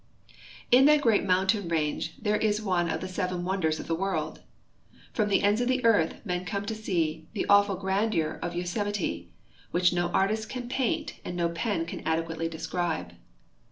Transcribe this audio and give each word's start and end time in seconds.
In 0.71 0.85
that 0.85 1.01
great 1.01 1.25
mountain 1.25 1.67
range 1.69 2.15
there 2.19 2.37
is 2.37 2.59
one 2.59 2.89
of 2.89 3.01
the 3.01 3.07
seven 3.07 3.45
wonders 3.45 3.79
of 3.79 3.85
the 3.85 3.93
world. 3.93 4.39
From 5.13 5.29
the 5.29 5.43
ends 5.43 5.61
of 5.61 5.67
the 5.67 5.85
earth 5.85 6.25
men 6.25 6.43
come 6.43 6.65
to 6.65 6.73
see 6.73 7.27
the 7.33 7.45
awful 7.47 7.75
grandeur 7.75 8.39
of 8.41 8.55
Yosemite, 8.55 9.31
which 9.69 9.93
no 9.93 10.07
artist 10.09 10.49
can 10.49 10.67
paint 10.67 11.19
and 11.23 11.37
no 11.37 11.49
pen 11.49 11.85
can 11.85 11.99
adequately 12.03 12.47
describe. 12.49 13.13